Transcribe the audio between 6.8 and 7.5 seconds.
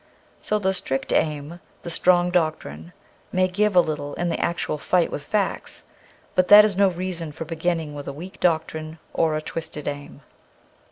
reason for